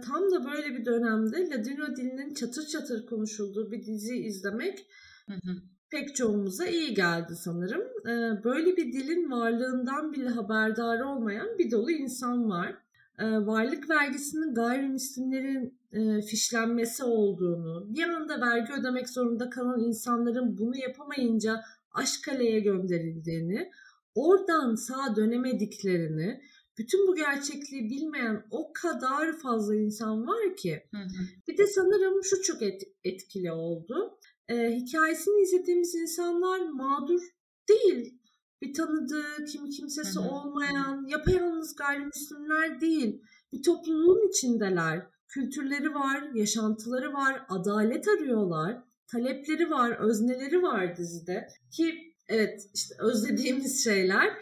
tam 0.00 0.30
da 0.30 0.44
böyle 0.44 0.78
bir 0.78 0.84
dönemde 0.84 1.50
Ladino 1.50 1.96
dilinin 1.96 2.34
çatır 2.34 2.66
çatır 2.66 3.06
konuşulduğu 3.06 3.70
bir 3.70 3.86
dizi 3.86 4.16
izlemek 4.16 4.86
hı 5.26 5.34
hı 5.34 5.52
pek 5.90 6.16
çoğumuza 6.16 6.66
iyi 6.66 6.94
geldi 6.94 7.36
sanırım. 7.36 7.82
Ee, 8.04 8.44
böyle 8.44 8.76
bir 8.76 8.92
dilin 8.92 9.30
varlığından 9.30 10.12
bile 10.12 10.28
haberdar 10.28 11.00
olmayan 11.00 11.58
bir 11.58 11.70
dolu 11.70 11.90
insan 11.90 12.50
var. 12.50 12.74
Ee, 13.18 13.24
varlık 13.24 13.90
vergisinin 13.90 14.54
gayrimüslimlerin 14.54 15.78
e, 15.92 16.22
fişlenmesi 16.22 17.04
olduğunu, 17.04 17.88
yanında 17.94 18.40
vergi 18.40 18.72
ödemek 18.72 19.08
zorunda 19.08 19.50
kalan 19.50 19.80
insanların 19.80 20.58
bunu 20.58 20.76
yapamayınca 20.76 21.60
Aşkale'ye 21.92 22.60
gönderildiğini, 22.60 23.70
oradan 24.14 24.74
sağ 24.74 25.16
dönemediklerini, 25.16 26.40
bütün 26.78 27.06
bu 27.06 27.14
gerçekliği 27.14 27.90
bilmeyen 27.90 28.44
o 28.50 28.72
kadar 28.72 29.38
fazla 29.38 29.74
insan 29.74 30.26
var 30.26 30.56
ki. 30.56 30.82
Hı 30.90 30.96
hı. 30.96 31.24
Bir 31.48 31.58
de 31.58 31.66
sanırım 31.66 32.24
şu 32.24 32.42
çok 32.42 32.62
et, 32.62 32.82
etkili 33.04 33.52
oldu 33.52 34.17
e, 34.48 34.76
hikayesini 34.76 35.42
izlediğimiz 35.42 35.94
insanlar 35.94 36.60
mağdur 36.60 37.20
değil. 37.68 38.18
Bir 38.62 38.74
tanıdığı, 38.74 39.44
kim 39.44 39.70
kimsesi 39.70 40.18
olmayan, 40.18 41.06
yapayalnız 41.08 41.76
gayrimüslimler 41.76 42.80
değil. 42.80 43.22
Bir 43.52 43.62
topluluğun 43.62 44.28
içindeler. 44.28 45.06
Kültürleri 45.28 45.94
var, 45.94 46.30
yaşantıları 46.34 47.12
var, 47.12 47.46
adalet 47.48 48.08
arıyorlar. 48.08 48.82
Talepleri 49.06 49.70
var, 49.70 49.90
özneleri 49.90 50.62
var 50.62 50.96
dizide. 50.96 51.48
Ki 51.70 52.14
evet 52.28 52.70
işte 52.74 52.94
özlediğimiz 52.98 53.84
şeyler 53.84 54.32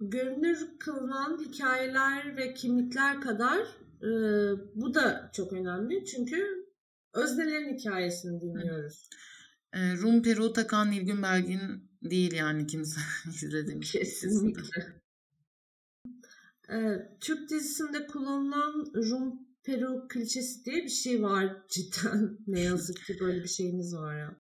görünür 0.00 0.78
kılınan 0.78 1.38
hikayeler 1.38 2.36
ve 2.36 2.54
kimlikler 2.54 3.20
kadar 3.20 3.58
e, 4.02 4.10
bu 4.74 4.94
da 4.94 5.30
çok 5.34 5.52
önemli. 5.52 6.04
Çünkü 6.04 6.66
öznelerin 7.14 7.78
hikayesini 7.78 8.40
dinliyoruz. 8.40 9.08
Rum 9.74 10.22
Peru 10.22 10.52
takan 10.52 10.90
Nilgün 10.90 11.22
Belgin 11.22 11.90
değil 12.02 12.32
yani 12.32 12.66
kimse 12.66 13.00
izlediğim 13.34 13.80
Kesinlikle. 13.80 15.00
Türk 17.20 17.50
dizisinde 17.50 18.06
kullanılan 18.06 18.92
Rum 18.94 19.50
Peru 19.62 20.08
klişesi 20.08 20.64
diye 20.64 20.84
bir 20.84 20.88
şey 20.88 21.22
var 21.22 21.56
cidden. 21.68 22.38
ne 22.46 22.60
yazık 22.60 23.06
ki 23.06 23.16
böyle 23.20 23.42
bir 23.42 23.48
şeyimiz 23.48 23.94
var 23.94 24.18
ya. 24.18 24.40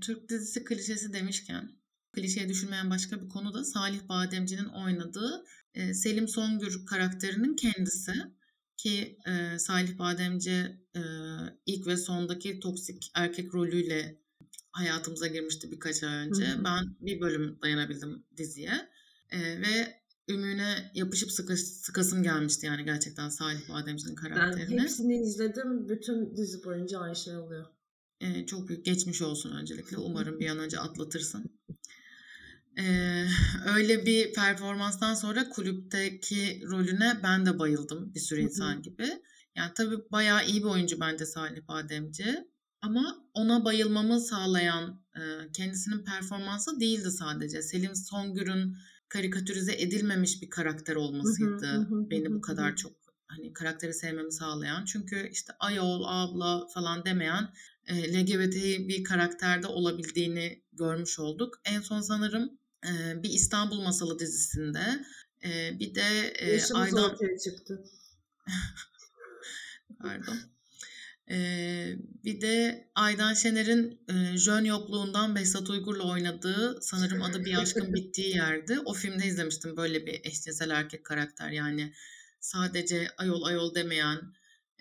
Türk 0.00 0.28
dizisi 0.28 0.64
klişesi 0.64 1.12
demişken 1.12 1.70
klişeye 2.12 2.48
düşünmeyen 2.48 2.90
başka 2.90 3.22
bir 3.22 3.28
konu 3.28 3.54
da 3.54 3.64
Salih 3.64 4.08
Bademci'nin 4.08 4.68
oynadığı 4.68 5.44
Selim 5.92 6.28
Songür 6.28 6.86
karakterinin 6.86 7.56
kendisi 7.56 8.12
ki 8.76 9.18
Salih 9.58 9.98
Bademci 9.98 10.80
ilk 11.66 11.86
ve 11.86 11.96
sondaki 11.96 12.60
toksik 12.60 13.10
erkek 13.14 13.54
rolüyle 13.54 14.18
hayatımıza 14.72 15.26
girmişti 15.26 15.72
birkaç 15.72 16.02
ay 16.02 16.14
önce. 16.14 16.46
Hı-hı. 16.46 16.64
Ben 16.64 16.96
bir 17.00 17.20
bölüm 17.20 17.58
dayanabildim 17.62 18.24
diziye. 18.36 18.88
E, 19.30 19.38
ve 19.40 20.02
ümüne 20.28 20.90
yapışıp 20.94 21.32
sıkış, 21.32 21.60
sıkasım 21.60 22.22
gelmişti 22.22 22.66
yani 22.66 22.84
gerçekten 22.84 23.28
Salih 23.28 23.68
Bademci'nin 23.68 24.14
karakterine. 24.14 24.76
Ben 24.76 24.82
hepsini 24.82 25.20
izledim. 25.20 25.88
Bütün 25.88 26.36
dizi 26.36 26.64
boyunca 26.64 26.98
aynı 26.98 27.16
şey 27.16 27.36
oluyor. 27.36 27.66
E, 28.20 28.46
çok 28.46 28.68
büyük 28.68 28.84
geçmiş 28.84 29.22
olsun 29.22 29.52
öncelikle. 29.52 29.96
Umarım 29.96 30.40
bir 30.40 30.48
an 30.48 30.58
önce 30.58 30.78
atlatırsın. 30.78 31.58
Ee, 32.78 33.24
öyle 33.76 34.06
bir 34.06 34.32
performanstan 34.32 35.14
sonra 35.14 35.48
kulüpteki 35.48 36.62
rolüne 36.66 37.20
ben 37.22 37.46
de 37.46 37.58
bayıldım 37.58 38.14
bir 38.14 38.20
sürü 38.20 38.40
insan 38.40 38.82
gibi. 38.82 39.22
Yani 39.56 39.72
tabii 39.74 39.96
bayağı 40.12 40.46
iyi 40.46 40.60
bir 40.60 40.68
oyuncu 40.68 41.00
bence 41.00 41.26
Salih 41.26 41.68
Bademci. 41.68 42.47
Ama 42.82 43.28
ona 43.34 43.64
bayılmamı 43.64 44.20
sağlayan 44.20 45.02
e, 45.16 45.52
kendisinin 45.52 46.04
performansı 46.04 46.80
değildi 46.80 47.10
sadece. 47.10 47.62
Selim 47.62 47.96
Songür'ün 47.96 48.76
karikatürize 49.08 49.72
edilmemiş 49.72 50.42
bir 50.42 50.50
karakter 50.50 50.96
olmasıydı 50.96 51.88
beni 52.10 52.34
bu 52.34 52.40
kadar 52.40 52.76
çok 52.76 52.92
hani 53.26 53.52
karakteri 53.52 53.94
sevmemi 53.94 54.32
sağlayan. 54.32 54.84
Çünkü 54.84 55.28
işte 55.32 55.52
ayol, 55.58 56.04
abla 56.06 56.66
falan 56.74 57.04
demeyen 57.04 57.48
e, 57.86 58.14
LGBT 58.14 58.54
bir 58.88 59.04
karakterde 59.04 59.66
olabildiğini 59.66 60.62
görmüş 60.72 61.18
olduk. 61.18 61.60
En 61.64 61.80
son 61.80 62.00
sanırım 62.00 62.58
e, 62.86 63.22
bir 63.22 63.30
İstanbul 63.30 63.82
Masalı 63.82 64.18
dizisinde 64.18 65.04
e, 65.44 65.80
bir 65.80 65.94
de 65.94 66.32
e, 66.38 66.74
Aydan... 66.74 67.10
ortaya 67.10 67.38
çıktı. 67.38 67.84
Pardon. 70.02 70.38
Ee, 71.30 71.96
bir 72.24 72.40
de 72.40 72.88
Aydan 72.94 73.34
Şener'in 73.34 74.00
e, 74.08 74.38
Jön 74.38 74.64
yokluğundan 74.64 75.34
Behzat 75.36 75.70
Uygur'la 75.70 76.10
oynadığı 76.10 76.78
sanırım 76.82 77.22
adı 77.22 77.44
Bir 77.44 77.62
Aşkın 77.62 77.94
Bittiği 77.94 78.36
Yerdi. 78.36 78.78
O 78.84 78.94
filmde 78.94 79.26
izlemiştim 79.26 79.76
böyle 79.76 80.06
bir 80.06 80.20
eşcinsel 80.24 80.70
erkek 80.70 81.04
karakter 81.04 81.50
yani 81.50 81.92
sadece 82.40 83.08
ayol 83.16 83.42
ayol 83.42 83.74
demeyen 83.74 84.18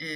e, 0.01 0.07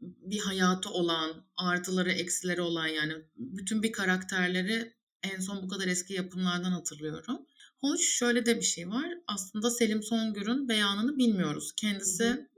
bir 0.00 0.38
hayatı 0.38 0.90
olan, 0.90 1.46
artıları 1.56 2.12
eksileri 2.12 2.60
olan 2.60 2.86
yani 2.86 3.12
bütün 3.36 3.82
bir 3.82 3.92
karakterleri 3.92 4.92
en 5.22 5.40
son 5.40 5.62
bu 5.62 5.68
kadar 5.68 5.88
eski 5.88 6.14
yapımlardan 6.14 6.70
hatırlıyorum. 6.70 7.46
Hoş 7.78 8.00
şöyle 8.00 8.46
de 8.46 8.56
bir 8.56 8.64
şey 8.64 8.88
var. 8.88 9.12
Aslında 9.26 9.70
Selim 9.70 10.02
Songür'ün 10.02 10.68
beyanını 10.68 11.18
bilmiyoruz. 11.18 11.72
Kendisi 11.76 12.48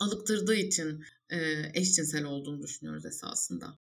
alıktırdığı 0.00 0.54
için 0.54 1.04
e, 1.30 1.38
eşcinsel 1.74 2.24
olduğunu 2.24 2.62
düşünüyoruz 2.62 3.06
esasında. 3.06 3.78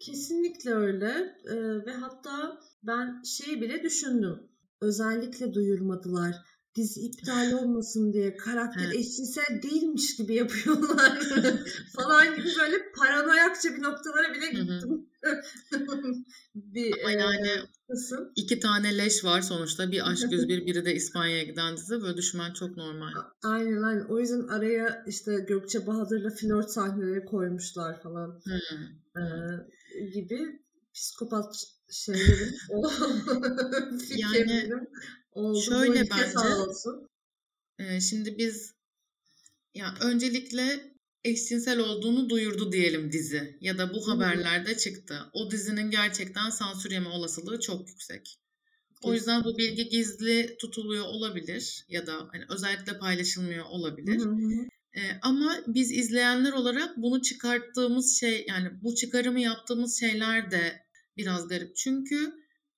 Kesinlikle 0.00 0.74
öyle 0.74 1.36
ee, 1.44 1.86
ve 1.86 1.92
hatta 1.92 2.60
ben 2.82 3.22
şeyi 3.22 3.60
bile 3.60 3.82
düşündüm. 3.82 4.38
Özellikle 4.80 5.54
duyurmadılar. 5.54 6.36
Dizi 6.74 7.00
iptal 7.00 7.52
olmasın 7.52 8.12
diye 8.12 8.36
karakter 8.36 8.84
evet. 8.84 8.94
eşcinsel 8.94 9.62
değilmiş 9.62 10.16
gibi 10.16 10.34
yapıyorlar 10.34 11.18
falan 11.96 12.36
gibi 12.36 12.48
böyle 12.60 12.92
paranoyakça 12.96 13.76
bir 13.76 13.82
noktalara 13.82 14.34
bile 14.34 14.46
gittim. 14.46 15.09
bir 16.54 17.00
Ama 17.00 17.10
yani 17.10 17.48
kısım. 17.90 18.32
iki 18.36 18.60
tane 18.60 18.98
leş 18.98 19.24
var 19.24 19.40
sonuçta. 19.40 19.92
Bir 19.92 20.10
Aşk 20.10 20.32
101 20.32 20.66
biri 20.66 20.84
de 20.84 20.94
İspanya'ya 20.94 21.42
giden 21.42 21.76
dizi. 21.76 22.02
Böyle 22.02 22.16
düşünmen 22.16 22.52
çok 22.52 22.76
normal. 22.76 23.12
Aynen 23.42 23.82
aynen. 23.82 24.04
O 24.04 24.20
yüzden 24.20 24.48
araya 24.48 25.04
işte 25.06 25.44
Gökçe 25.48 25.86
Bahadır'la 25.86 26.30
flört 26.30 26.70
sahneleri 26.70 27.24
koymuşlar 27.24 28.02
falan. 28.02 28.40
Ee, 29.16 29.20
gibi 30.14 30.62
psikopat 30.94 31.54
şeylerin 31.90 32.54
yani 34.16 34.70
oldu. 35.32 35.60
Şöyle 35.60 36.10
bence. 36.10 36.48
E, 37.78 38.00
şimdi 38.00 38.38
biz 38.38 38.74
ya 39.74 39.94
öncelikle 40.02 40.89
eşcinsel 41.24 41.78
olduğunu 41.78 42.28
duyurdu 42.28 42.72
diyelim 42.72 43.12
dizi 43.12 43.58
ya 43.60 43.78
da 43.78 43.94
bu 43.94 44.08
haberlerde 44.08 44.76
çıktı. 44.76 45.20
O 45.32 45.50
dizinin 45.50 45.90
gerçekten 45.90 46.50
sansür 46.50 46.90
yeme 46.90 47.08
olasılığı 47.08 47.60
çok 47.60 47.88
yüksek. 47.88 48.40
O 49.02 49.14
yüzden 49.14 49.44
bu 49.44 49.58
bilgi 49.58 49.88
gizli 49.88 50.56
tutuluyor 50.58 51.04
olabilir 51.04 51.84
ya 51.88 52.06
da 52.06 52.28
hani 52.32 52.44
özellikle 52.48 52.98
paylaşılmıyor 52.98 53.64
olabilir. 53.64 54.20
Hı 54.20 54.28
hı. 54.28 54.68
Ee, 54.96 55.00
ama 55.22 55.56
biz 55.66 55.92
izleyenler 55.92 56.52
olarak 56.52 56.96
bunu 56.96 57.22
çıkarttığımız 57.22 58.20
şey 58.20 58.44
yani 58.48 58.68
bu 58.82 58.94
çıkarımı 58.94 59.40
yaptığımız 59.40 60.00
şeyler 60.00 60.50
de 60.50 60.82
biraz 61.16 61.48
garip. 61.48 61.76
Çünkü 61.76 62.32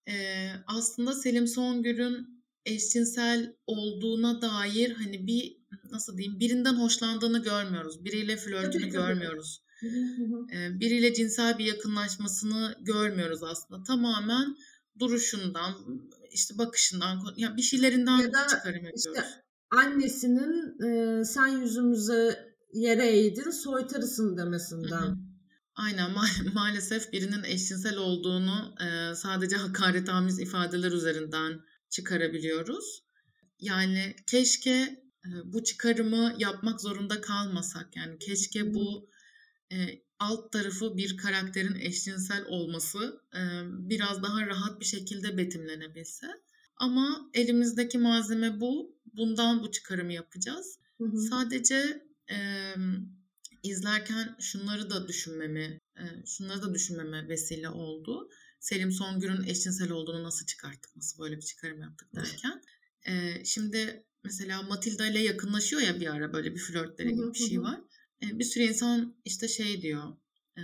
e, 0.09 0.47
aslında 0.67 1.13
Selim 1.13 1.47
Songür'ün 1.47 2.45
eşcinsel 2.67 3.57
olduğuna 3.67 4.43
dair 4.43 4.91
hani 4.91 5.27
bir 5.27 5.62
nasıl 5.91 6.17
diyeyim 6.19 6.41
birinden 6.41 6.75
hoşlandığını 6.75 7.43
görmüyoruz. 7.43 8.05
Biriyle 8.05 8.37
flörtünü 8.37 8.89
görmüyoruz. 8.89 9.63
biriyle 10.81 11.15
cinsel 11.15 11.59
bir 11.59 11.65
yakınlaşmasını 11.65 12.75
görmüyoruz 12.81 13.43
aslında. 13.43 13.83
Tamamen 13.83 14.57
duruşundan, 14.99 15.75
işte 16.31 16.59
bakışından, 16.59 17.19
yani 17.37 17.57
bir 17.57 17.63
şeylerinden 17.63 18.19
ya 18.19 18.33
da 18.33 18.47
çıkarım. 18.49 18.85
Işte 18.97 19.25
annesinin 19.71 20.83
e, 20.87 21.25
sen 21.25 21.47
yüzümüze 21.47 22.53
yere 22.73 23.19
eğdin 23.19 23.51
soytarısın 23.51 24.37
demesinden. 24.37 25.17
Aynen 25.75 26.11
ma- 26.11 26.53
maalesef 26.55 27.13
birinin 27.13 27.45
eşcinsel 27.45 27.97
olduğunu 27.97 28.75
e, 28.81 29.15
sadece 29.15 29.57
hakaretamiz 29.57 30.41
ifadeler 30.41 30.93
üzerinden 30.93 31.61
çıkarabiliyoruz. 31.91 33.03
Yani 33.61 34.17
keşke 34.27 35.02
bu 35.45 35.65
çıkarımı 35.65 36.35
yapmak 36.39 36.81
zorunda 36.81 37.21
kalmasak. 37.21 37.97
Yani 37.97 38.19
keşke 38.19 38.75
bu 38.75 39.09
e, 39.73 40.03
alt 40.19 40.53
tarafı 40.53 40.97
bir 40.97 41.17
karakterin 41.17 41.75
eşcinsel 41.75 42.45
olması 42.49 43.21
e, 43.35 43.41
biraz 43.65 44.23
daha 44.23 44.47
rahat 44.47 44.81
bir 44.81 44.85
şekilde 44.85 45.37
betimlenebilse. 45.37 46.27
Ama 46.77 47.31
elimizdeki 47.35 47.99
malzeme 47.99 48.61
bu. 48.61 48.97
Bundan 49.15 49.63
bu 49.63 49.71
çıkarımı 49.71 50.13
yapacağız. 50.13 50.79
Hı 50.99 51.05
hı. 51.05 51.19
Sadece 51.19 52.07
e, 52.31 52.37
izlerken 53.63 54.37
şunları 54.41 54.91
da 54.91 55.09
düşünmemi, 55.09 55.81
e, 55.99 56.05
şunları 56.27 56.63
da 56.63 56.75
düşünmeme 56.75 57.29
vesile 57.29 57.69
oldu. 57.69 58.29
Selim 58.61 58.93
Songür'ün 58.93 59.45
eşcinsel 59.45 59.91
olduğunu 59.91 60.25
nasıl 60.25 60.47
çıkarttık, 60.47 60.97
nasıl 60.97 61.23
böyle 61.23 61.37
bir 61.37 61.43
çıkarım 61.43 61.81
yaptık 61.81 62.09
derken. 62.15 62.63
E, 63.07 63.45
şimdi 63.45 64.05
mesela 64.25 64.63
Matilda 64.63 65.07
ile 65.07 65.19
yakınlaşıyor 65.19 65.83
ya 65.83 66.01
bir 66.01 66.07
ara 66.07 66.33
böyle 66.33 66.55
bir 66.55 66.61
flörtleri 66.61 67.15
gibi 67.15 67.35
bir 67.35 67.39
şey 67.39 67.61
var. 67.61 67.81
E, 68.23 68.39
bir 68.39 68.45
sürü 68.45 68.65
insan 68.65 69.17
işte 69.25 69.49
şey 69.49 69.83
diyor, 69.83 70.17
e, 70.57 70.63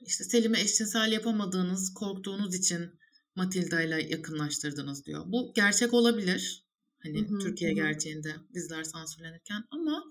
işte 0.00 0.24
Selim'e 0.24 0.60
eşcinsel 0.60 1.12
yapamadığınız, 1.12 1.94
korktuğunuz 1.94 2.54
için 2.54 2.90
Matilda 3.34 3.82
ile 3.82 4.02
yakınlaştırdınız 4.02 5.06
diyor. 5.06 5.22
Bu 5.26 5.52
gerçek 5.54 5.94
olabilir. 5.94 6.66
Hani 7.02 7.28
hı 7.28 7.34
hı, 7.34 7.38
Türkiye 7.38 7.70
hı. 7.70 7.74
gerçeğinde 7.74 8.34
diziler 8.54 8.84
sansürlenirken 8.84 9.64
ama 9.70 10.04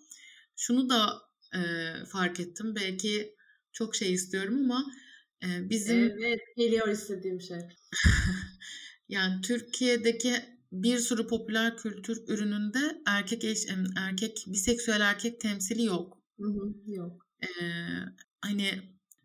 şunu 0.55 0.89
da 0.89 1.21
e, 1.55 1.59
fark 2.05 2.39
ettim. 2.39 2.75
Belki 2.75 3.35
çok 3.71 3.95
şey 3.95 4.13
istiyorum 4.13 4.63
ama 4.63 4.85
e, 5.43 5.69
bizim... 5.69 5.97
Evet, 5.97 6.39
geliyor 6.57 6.87
istediğim 6.87 7.41
şey. 7.41 7.57
yani 9.09 9.41
Türkiye'deki 9.41 10.60
bir 10.71 10.99
sürü 10.99 11.27
popüler 11.27 11.77
kültür 11.77 12.23
ürününde 12.27 13.01
erkek 13.07 13.43
eş, 13.43 13.67
erkek 13.97 14.43
biseksüel 14.47 15.01
erkek 15.01 15.41
temsili 15.41 15.83
yok. 15.83 16.17
Hı 16.39 16.47
hı, 16.47 16.73
yok. 16.85 17.27
Ee, 17.43 17.47
hani 18.41 18.81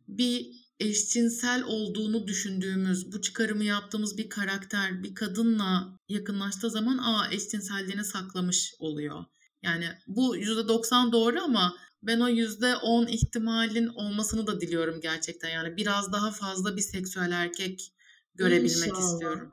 bir 0.09 0.67
eşcinsel 0.81 1.63
olduğunu 1.63 2.27
düşündüğümüz, 2.27 3.13
bu 3.13 3.21
çıkarımı 3.23 3.65
yaptığımız 3.65 4.19
bir 4.19 4.29
karakter 4.29 5.03
bir 5.03 5.15
kadınla 5.15 5.99
yakınlaştığı 6.09 6.71
zaman 6.71 6.99
aa 6.99 7.33
eşcinselliğini 7.33 8.05
saklamış 8.05 8.75
oluyor. 8.79 9.25
Yani 9.63 9.87
bu 10.07 10.37
%90 10.37 11.13
doğru 11.13 11.41
ama 11.41 11.77
ben 12.03 12.21
o 12.21 12.29
yüzde 12.29 12.77
on 12.77 13.07
ihtimalin 13.07 13.87
olmasını 13.87 14.47
da 14.47 14.61
diliyorum 14.61 15.01
gerçekten. 15.01 15.49
Yani 15.49 15.77
biraz 15.77 16.13
daha 16.13 16.31
fazla 16.31 16.77
bir 16.77 16.83
seksüel 16.83 17.31
erkek 17.31 17.93
görebilmek 18.35 18.89
İnşallah. 18.89 19.13
istiyorum. 19.13 19.53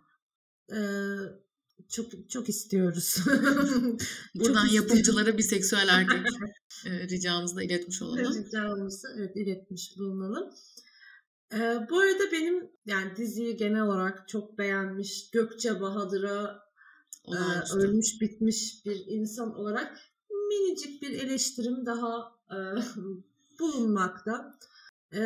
Ee, 0.72 1.43
çok 1.90 2.30
çok 2.30 2.50
istiyoruz. 2.50 3.18
Buradan 4.36 4.66
çok 4.66 4.74
yapımcılara 4.74 5.38
bir 5.38 5.44
seksüel 5.44 5.88
erkek 5.88 6.28
e, 6.86 7.08
ricamızı 7.08 7.56
da 7.56 7.64
iletmiş 7.64 8.02
olalım. 8.02 8.46
Ricamızı 8.46 9.08
evet 9.18 9.36
iletmiş 9.36 9.98
bulunalım. 9.98 10.50
Ee, 11.54 11.88
bu 11.90 12.00
arada 12.00 12.32
benim 12.32 12.70
yani 12.86 13.16
diziyi 13.16 13.58
genel 13.58 13.82
olarak 13.82 14.28
çok 14.28 14.58
beğenmiş 14.58 15.32
Gökçe 15.32 15.82
Bahadır'a 15.82 16.64
e, 17.28 17.36
ölmüş 17.76 18.22
bitmiş 18.22 18.86
bir 18.86 19.06
insan 19.08 19.56
olarak 19.56 20.00
minicik 20.30 21.02
bir 21.02 21.12
eleştirim 21.12 21.86
daha 21.86 22.36
e, 22.52 22.58
bulunmakta. 23.60 24.60
E, 25.14 25.20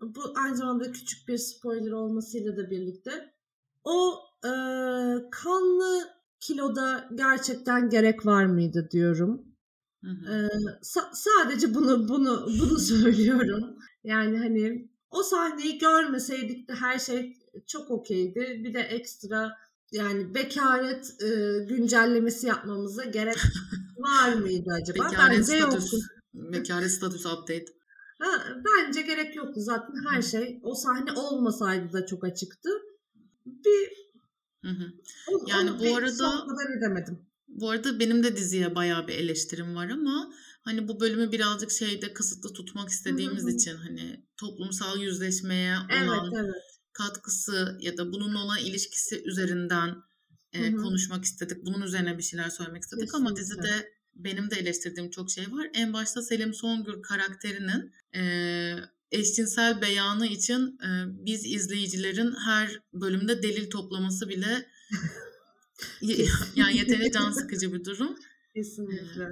bu 0.00 0.20
aynı 0.36 0.56
zamanda 0.56 0.92
küçük 0.92 1.28
bir 1.28 1.38
spoiler 1.38 1.92
olmasıyla 1.92 2.56
da 2.56 2.70
birlikte 2.70 3.34
o 3.84 4.20
e, 4.44 4.50
kanlı 5.30 6.00
kiloda 6.40 7.08
gerçekten 7.14 7.90
gerek 7.90 8.26
var 8.26 8.46
mıydı 8.46 8.88
diyorum. 8.90 9.42
Hı 10.04 10.10
hı. 10.10 10.34
E, 10.34 10.48
sa- 10.82 11.10
sadece 11.12 11.74
bunu 11.74 12.08
bunu 12.08 12.46
bunu 12.60 12.78
söylüyorum. 12.90 13.78
Yani 14.04 14.38
hani 14.38 14.88
o 15.10 15.22
sahneyi 15.22 15.78
görmeseydik 15.78 16.68
de 16.68 16.74
her 16.74 16.98
şey 16.98 17.36
çok 17.66 17.90
okeydi. 17.90 18.60
Bir 18.64 18.74
de 18.74 18.80
ekstra 18.80 19.52
yani 19.92 20.34
bekaret 20.34 21.22
e, 21.22 21.58
güncellemesi 21.68 22.46
yapmamıza 22.46 23.04
gerek 23.04 23.36
var 23.98 24.32
mıydı 24.32 24.70
acaba? 24.82 25.04
Bekaret 25.04 25.38
Bence 25.38 25.42
statüs, 25.60 25.92
yoktu. 25.92 25.96
Bekaret 26.34 26.90
statüs 26.90 27.26
update. 27.26 27.64
Ha, 28.18 28.44
bence 28.64 29.02
gerek 29.02 29.36
yoktu. 29.36 29.60
Zaten 29.60 29.94
her 30.10 30.22
şey 30.22 30.60
o 30.62 30.74
sahne 30.74 31.12
olmasaydı 31.12 31.92
da 31.92 32.06
çok 32.06 32.24
açıktı. 32.24 32.70
Bir 33.46 34.03
hı 34.64 34.70
hı. 34.70 34.92
yani 35.46 35.70
onu 35.70 35.80
bu 35.80 35.96
arada 35.96 36.46
edemedim. 36.78 37.18
Bu 37.48 37.70
arada 37.70 38.00
benim 38.00 38.22
de 38.22 38.36
diziye 38.36 38.74
bayağı 38.74 39.08
bir 39.08 39.14
eleştirim 39.14 39.76
var 39.76 39.88
ama 39.88 40.32
hani 40.62 40.88
bu 40.88 41.00
bölümü 41.00 41.32
birazcık 41.32 41.70
şeyde 41.70 42.12
kısıtlı 42.12 42.52
tutmak 42.52 42.88
istediğimiz 42.88 43.42
hı 43.42 43.46
hı. 43.46 43.50
için 43.50 43.76
hani 43.76 44.24
toplumsal 44.36 45.00
yüzleşmeye 45.00 45.76
olan 45.76 46.30
evet, 46.32 46.44
evet 46.44 46.74
katkısı 46.94 47.78
ya 47.80 47.96
da 47.96 48.12
bunun 48.12 48.34
olan 48.34 48.58
ilişkisi 48.58 49.22
üzerinden 49.24 49.96
e, 50.52 50.74
konuşmak 50.76 51.24
istedik. 51.24 51.66
Bunun 51.66 51.82
üzerine 51.82 52.18
bir 52.18 52.22
şeyler 52.22 52.50
söylemek 52.50 52.82
istedik 52.82 53.04
Kesinlikle. 53.04 53.28
ama 53.28 53.36
dizide 53.36 53.92
benim 54.14 54.50
de 54.50 54.56
eleştirdiğim 54.56 55.10
çok 55.10 55.30
şey 55.30 55.52
var. 55.52 55.70
En 55.74 55.92
başta 55.92 56.22
Selim 56.22 56.54
Songül 56.54 57.02
karakterinin 57.02 57.92
e, 58.14 58.22
eşcinsel 59.12 59.82
beyanı 59.82 60.26
için 60.26 60.78
e, 60.82 60.88
biz 61.26 61.46
izleyicilerin 61.46 62.34
her 62.44 62.80
bölümde 62.92 63.42
delil 63.42 63.70
toplaması 63.70 64.28
bile 64.28 64.66
yani 66.56 66.76
yeterince 66.76 67.10
can 67.10 67.32
sıkıcı 67.32 67.72
bir 67.72 67.84
durum. 67.84 68.16
Kesinlikle. 68.54 69.28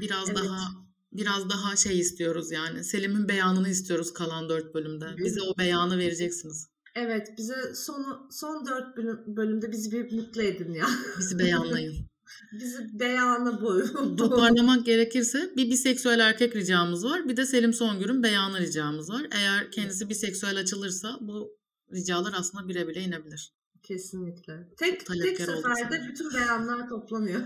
Biraz 0.00 0.28
evet. 0.28 0.38
daha 0.38 0.90
biraz 1.12 1.50
daha 1.50 1.76
şey 1.76 1.98
istiyoruz 1.98 2.52
yani. 2.52 2.84
Selim'in 2.84 3.28
beyanını 3.28 3.68
istiyoruz 3.68 4.12
kalan 4.12 4.48
dört 4.48 4.74
bölümde. 4.74 5.06
Bize 5.18 5.42
o 5.42 5.58
beyanı 5.58 5.98
vereceksiniz. 5.98 6.70
Evet 6.94 7.28
bize 7.38 7.74
son, 7.74 8.28
son 8.30 8.66
dört 8.66 8.96
bölümde 9.26 9.72
bizi 9.72 9.92
bir 9.92 10.12
mutlu 10.12 10.42
edin 10.42 10.72
ya. 10.72 10.86
Bizi 11.18 11.38
beyanlayın. 11.38 12.09
bizi 12.52 12.98
beyanı 12.98 13.60
bu. 13.60 13.82
Toparlamak 14.16 14.86
gerekirse 14.86 15.52
bir 15.56 15.70
biseksüel 15.70 16.18
erkek 16.18 16.56
ricamız 16.56 17.04
var. 17.04 17.28
Bir 17.28 17.36
de 17.36 17.46
Selim 17.46 17.72
Songül'ün 17.72 18.22
beyanı 18.22 18.60
ricamız 18.60 19.10
var. 19.10 19.26
Eğer 19.30 19.70
kendisi 19.70 20.08
biseksüel 20.08 20.58
açılırsa 20.58 21.18
bu 21.20 21.58
ricalar 21.94 22.34
aslında 22.36 22.68
bire 22.68 22.88
bile 22.88 23.00
inebilir. 23.00 23.54
Kesinlikle. 23.82 24.68
Tek, 24.76 25.06
tek 25.06 25.36
seferde 25.36 26.08
bütün 26.08 26.34
beyanlar 26.34 26.88
toplanıyor. 26.88 27.40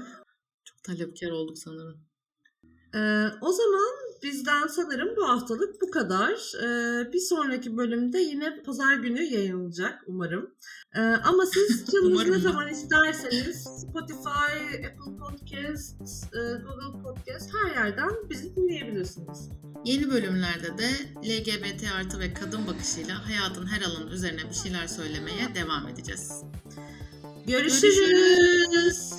Çok 0.64 0.82
talepkar 0.82 1.30
olduk 1.30 1.58
sanırım. 1.58 2.00
Ee, 2.94 3.26
o 3.40 3.52
zaman 3.52 3.94
bizden 4.24 4.66
sanırım 4.66 5.16
bu 5.16 5.28
haftalık 5.28 5.82
bu 5.82 5.90
kadar. 5.90 6.32
Ee, 6.62 7.12
bir 7.12 7.18
sonraki 7.18 7.76
bölümde 7.76 8.18
yine 8.18 8.62
pazar 8.62 8.94
günü 8.94 9.22
yayınlanacak 9.22 10.02
umarım. 10.06 10.50
Ee, 10.96 11.00
ama 11.00 11.46
siz 11.46 11.86
canınız 11.92 12.28
ne 12.28 12.38
zaman 12.38 12.68
isterseniz 12.68 13.64
Spotify, 13.64 14.76
Apple 14.86 15.16
Podcast, 15.18 16.02
e, 16.34 16.38
Google 16.38 17.02
Podcast 17.02 17.50
her 17.54 17.84
yerden 17.84 18.10
bizi 18.30 18.56
dinleyebilirsiniz. 18.56 19.50
Yeni 19.84 20.10
bölümlerde 20.10 20.78
de 20.78 20.90
LGBT 21.24 21.84
artı 21.98 22.20
ve 22.20 22.34
kadın 22.34 22.66
bakışıyla 22.66 23.28
hayatın 23.28 23.66
her 23.66 23.82
alanı 23.82 24.10
üzerine 24.10 24.50
bir 24.50 24.54
şeyler 24.54 24.86
söylemeye 24.86 25.54
devam 25.54 25.88
edeceğiz. 25.88 26.42
Görüşürüz. 27.46 27.96
Görüşürüz. 27.96 29.14